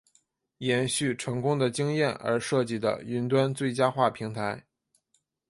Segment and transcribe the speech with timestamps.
[0.57, 4.65] 延续成功的经验而设计的云端最佳化平台。